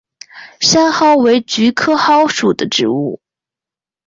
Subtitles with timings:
[0.59, 3.21] 山蒿为菊科蒿属的植物。